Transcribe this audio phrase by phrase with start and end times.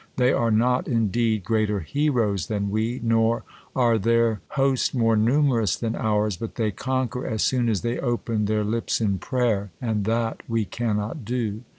[0.17, 3.43] They are not, indeed, greater heroes than we, nor
[3.75, 8.45] are their host more numerous than ours, but they conquer as soon as they open
[8.45, 11.61] their lips in prayer, and that we cannot do.